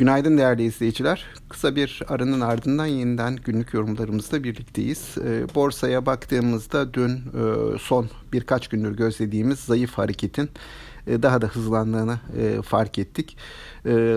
Günaydın 0.00 0.38
değerli 0.38 0.62
izleyiciler. 0.64 1.26
Kısa 1.50 1.76
bir 1.76 2.02
aranın 2.08 2.40
ardından 2.40 2.86
yeniden 2.86 3.36
günlük 3.36 3.74
yorumlarımızla 3.74 4.44
birlikteyiz. 4.44 5.18
E, 5.18 5.54
borsaya 5.54 6.06
baktığımızda 6.06 6.94
dün 6.94 7.10
e, 7.10 7.78
son 7.78 8.10
birkaç 8.32 8.68
gündür 8.68 8.96
gözlediğimiz 8.96 9.58
zayıf 9.58 9.92
hareketin 9.98 10.50
e, 11.06 11.22
daha 11.22 11.42
da 11.42 11.46
hızlandığını 11.46 12.18
e, 12.38 12.62
fark 12.62 12.98
ettik. 12.98 13.36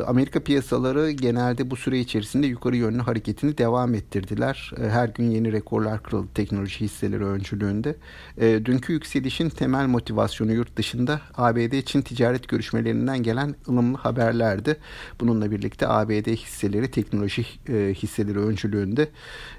Amerika 0.08 0.40
piyasaları 0.40 1.12
genelde 1.12 1.72
bu 1.72 1.76
süre 1.76 2.00
içerisinde 2.00 2.48
yukarı 2.48 2.76
yönlü 2.76 3.00
hareketini 3.00 3.58
devam 3.58 3.94
ettirdiler. 3.94 4.72
Her 4.78 5.08
gün 5.10 5.32
yeni 5.32 5.52
rekorlar 5.52 6.04
kırıldı 6.04 6.28
teknoloji 6.34 6.80
hisseleri 6.80 7.26
öncülüğünde. 7.26 7.96
Dünkü 8.66 8.94
yükselişin 8.94 9.50
temel 9.50 9.88
motivasyonu 9.88 10.54
yurt 10.54 10.78
dışında 10.78 11.22
ABD-Çin 11.38 12.02
ticaret 12.02 12.48
görüşmelerinden 12.48 13.24
gelen 13.24 13.56
ılımlı 13.70 13.98
haberlerdi. 13.98 14.78
Bununla 15.20 15.52
birlikte 15.52 15.88
ABD 15.88 16.28
hisseleri 16.28 16.92
teknoloji 16.92 17.23
hisseleri 17.26 18.40
öncülüğünde 18.40 19.10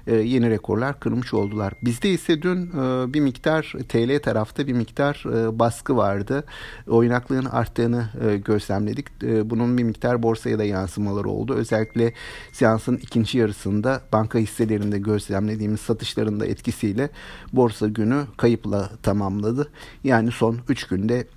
yeni 0.07 0.49
rekorlar 0.49 0.99
kırmış 0.99 1.33
oldular. 1.33 1.73
Bizde 1.81 2.09
ise 2.09 2.41
dün 2.41 2.73
bir 3.13 3.19
miktar 3.19 3.73
TL 3.89 4.19
tarafta 4.19 4.67
bir 4.67 4.73
miktar 4.73 5.23
baskı 5.59 5.97
vardı. 5.97 6.43
Oynak 6.87 7.25
oynaklığın 7.31 7.49
arttığını 7.49 8.09
e, 8.27 8.37
gözlemledik. 8.37 9.23
E, 9.23 9.49
bunun 9.49 9.77
bir 9.77 9.83
miktar 9.83 10.23
borsaya 10.23 10.59
da 10.59 10.63
yansımaları 10.63 11.29
oldu. 11.29 11.53
Özellikle 11.53 12.13
seansın 12.51 12.97
ikinci 12.97 13.37
yarısında 13.37 14.01
banka 14.13 14.39
hisselerinde 14.39 14.99
gözlemlediğimiz 14.99 15.79
satışların 15.79 16.39
da 16.39 16.45
etkisiyle 16.45 17.09
borsa 17.53 17.87
günü 17.87 18.25
kayıpla 18.37 18.89
tamamladı. 19.03 19.71
Yani 20.03 20.31
son 20.31 20.59
3 20.69 20.87
günde 20.87 21.27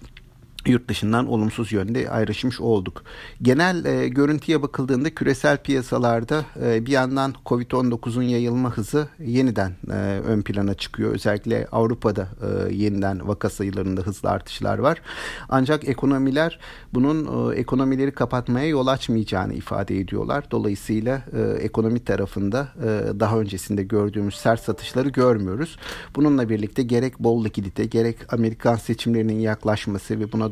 yurt 0.67 0.89
dışından 0.89 1.27
olumsuz 1.27 1.73
yönde 1.73 2.11
ayrışmış 2.11 2.61
olduk. 2.61 3.03
Genel 3.43 3.85
e, 3.85 4.09
görüntüye 4.09 4.63
bakıldığında 4.63 5.15
küresel 5.15 5.59
piyasalarda 5.59 6.45
e, 6.63 6.87
bir 6.87 6.93
yandan 6.93 7.35
Covid-19'un 7.47 8.23
yayılma 8.23 8.71
hızı 8.77 9.09
yeniden 9.19 9.73
e, 9.91 9.95
ön 10.27 10.43
plana 10.43 10.75
çıkıyor. 10.75 11.15
Özellikle 11.15 11.67
Avrupa'da 11.73 12.29
e, 12.43 12.75
yeniden 12.75 13.29
vaka 13.29 13.51
sayılarında 13.51 14.01
hızlı 14.01 14.31
artışlar 14.31 14.79
var. 14.79 15.03
Ancak 15.49 15.89
ekonomiler 15.89 16.59
bunun 16.95 17.51
e, 17.53 17.57
ekonomileri 17.57 18.13
kapatmaya 18.13 18.67
yol 18.67 18.87
açmayacağını 18.87 19.55
ifade 19.55 19.99
ediyorlar. 19.99 20.45
Dolayısıyla 20.51 21.23
e, 21.37 21.41
ekonomi 21.63 22.01
tarafında 22.05 22.69
e, 22.83 23.21
daha 23.21 23.39
öncesinde 23.39 23.83
gördüğümüz 23.83 24.35
sert 24.35 24.61
satışları 24.61 25.09
görmüyoruz. 25.09 25.77
Bununla 26.17 26.49
birlikte 26.49 26.83
gerek 26.83 27.19
bol 27.19 27.45
likidite 27.45 27.85
gerek 27.85 28.33
Amerikan 28.33 28.77
seçimlerinin 28.77 29.39
yaklaşması 29.41 30.21
ve 30.21 30.33
buna 30.33 30.48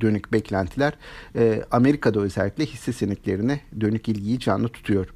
dönük 0.00 0.32
beklentiler 0.32 0.92
e, 1.36 1.64
Amerika'da 1.70 2.20
özellikle 2.20 2.66
hisse 2.66 2.92
senetlerine 2.92 3.60
dönük 3.80 4.08
ilgiyi 4.08 4.38
canlı 4.38 4.68
tutuyor. 4.68 5.06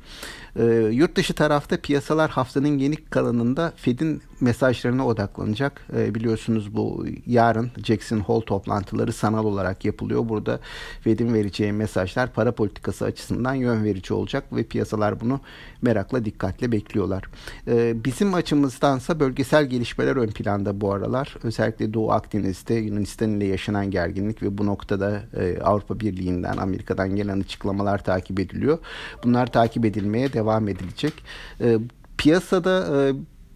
E, 0.59 0.65
yurt 0.93 1.17
dışı 1.17 1.35
tarafta 1.35 1.77
piyasalar 1.77 2.31
haftanın 2.31 2.79
yeni 2.79 2.97
kalanında 2.97 3.73
Fed'in 3.77 4.23
mesajlarına 4.41 5.07
odaklanacak. 5.07 5.87
E, 5.97 6.15
biliyorsunuz 6.15 6.75
bu 6.75 7.07
yarın 7.27 7.71
Jackson 7.85 8.21
Hole 8.21 8.45
toplantıları 8.45 9.13
sanal 9.13 9.45
olarak 9.45 9.85
yapılıyor. 9.85 10.29
Burada 10.29 10.61
Fed'in 11.01 11.35
vereceği 11.35 11.73
mesajlar 11.73 12.33
para 12.33 12.53
politikası 12.53 13.05
açısından 13.05 13.55
yön 13.55 13.85
verici 13.85 14.15
olacak 14.15 14.45
ve 14.53 14.63
piyasalar 14.63 15.21
bunu 15.21 15.41
merakla 15.83 16.25
dikkatle 16.25 16.73
bekliyorlar. 16.73 17.25
E, 17.69 18.05
bizim 18.05 18.35
açımızdansa 18.35 19.21
bölgesel 19.21 19.67
gelişmeler 19.67 20.17
ön 20.17 20.29
planda 20.29 20.81
bu 20.81 20.93
aralar. 20.93 21.37
Özellikle 21.43 21.95
Doğu 21.95 22.13
Akdeniz'de 22.13 22.75
Yunanistan 22.75 23.31
ile 23.31 23.45
yaşanan 23.45 23.91
gerginlik 23.91 24.43
ve 24.43 24.59
bu 24.59 24.67
noktada 24.67 25.23
e, 25.37 25.59
Avrupa 25.61 26.01
Birliği'nden 26.01 26.57
Amerika'dan 26.57 27.17
gelen 27.17 27.41
açıklamalar 27.41 28.05
takip 28.05 28.41
ediliyor. 28.41 28.79
Bunlar 29.25 29.47
takip 29.47 29.85
edilmeye 29.85 30.33
devam 30.33 30.46
edilecek. 30.69 31.13
E, 31.61 31.79
piyasada 32.19 33.07
e, 33.09 33.13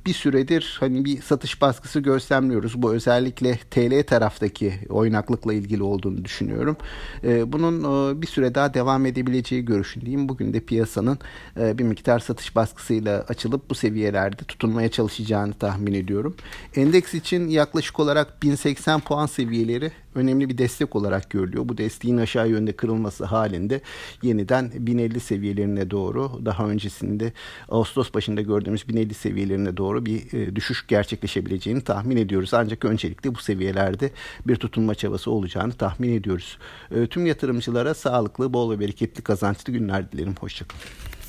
bir 0.06 0.12
süredir 0.12 0.77
hani 0.80 1.05
bir 1.05 1.22
satış 1.22 1.62
baskısı 1.62 2.00
gözlemliyoruz. 2.00 2.82
Bu 2.82 2.94
özellikle 2.94 3.59
TL 3.70 4.03
taraftaki 4.06 4.75
oynaklıkla 4.88 5.53
ilgili 5.53 5.82
olduğunu 5.82 6.25
düşünüyorum. 6.25 6.76
Ee, 7.25 7.53
bunun 7.53 7.81
e, 7.81 8.22
bir 8.22 8.26
süre 8.26 8.54
daha 8.54 8.75
devam 8.75 9.06
edebileceği 9.06 9.64
görüşündeyim. 9.64 10.28
Bugün 10.28 10.53
de 10.53 10.60
piyasanın 10.60 11.19
e, 11.60 11.78
bir 11.78 11.84
miktar 11.84 12.19
satış 12.19 12.56
baskısıyla 12.56 13.25
açılıp 13.28 13.70
bu 13.70 13.75
seviyelerde 13.75 14.37
tutunmaya 14.37 14.91
çalışacağını 14.91 15.53
tahmin 15.53 15.94
ediyorum. 15.94 16.37
Endeks 16.76 17.14
için 17.14 17.48
yaklaşık 17.48 18.00
olarak 18.00 18.43
1080 18.43 19.00
puan 19.00 19.26
seviyeleri 19.26 19.93
önemli 20.15 20.48
bir 20.48 20.59
destek 20.59 20.97
olarak 20.97 21.31
görülüyor. 21.31 21.69
Bu 21.69 21.78
desteğin 21.78 22.16
aşağı 22.16 22.48
yönde 22.48 22.72
kırılması 22.72 23.25
halinde 23.25 23.81
yeniden 24.22 24.71
1050 24.75 25.21
seviyelerine 25.21 25.91
doğru 25.91 26.41
daha 26.44 26.66
öncesinde 26.66 27.32
Ağustos 27.69 28.15
başında 28.15 28.41
gördüğümüz 28.41 28.88
1050 28.88 29.15
seviyelerine 29.15 29.76
doğru 29.76 30.06
bir 30.06 30.32
e, 30.32 30.56
düşüş 30.56 30.87
gerçekleşebileceğini 30.87 31.81
tahmin 31.81 32.16
ediyoruz. 32.16 32.54
Ancak 32.54 32.84
öncelikle 32.84 33.34
bu 33.34 33.38
seviyelerde 33.38 34.10
bir 34.47 34.56
tutunma 34.56 34.94
çabası 34.94 35.31
olacağını 35.31 35.72
tahmin 35.72 36.12
ediyoruz. 36.12 36.59
E, 36.91 37.06
tüm 37.06 37.26
yatırımcılara 37.26 37.94
sağlıklı, 37.94 38.53
bol 38.53 38.70
ve 38.70 38.81
bereketli 38.81 39.22
kazançlı 39.22 39.72
günler 39.72 40.12
dilerim. 40.12 40.34
Hoşçakalın. 40.41 41.19